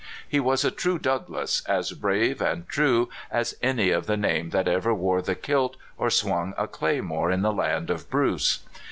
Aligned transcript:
He 0.27 0.39
was 0.39 0.65
a 0.65 0.71
true 0.71 0.97
Doug 0.97 1.29
lass, 1.29 1.61
as 1.67 1.91
brave 1.91 2.41
and 2.41 2.67
true 2.67 3.07
as 3.29 3.53
anv 3.61 3.95
of 3.95 4.07
the 4.07 4.17
name 4.17 4.49
that 4.49 4.67
ever 4.67 4.95
wore 4.95 5.21
the 5.21 5.35
kilt 5.35 5.77
or 5.95 6.09
swung 6.09 6.55
a 6.57 6.67
claymore 6.67 7.29
in 7.29 7.43
the 7.43 7.53
land 7.53 7.91
of 7.91 8.09
Bruce. 8.09 8.63